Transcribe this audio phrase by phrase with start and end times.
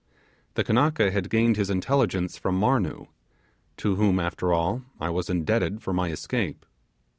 [0.55, 3.05] The Kanaka had gained his intelligence from Marnoo,
[3.77, 6.65] to whom, after all, I was indebted for my escape.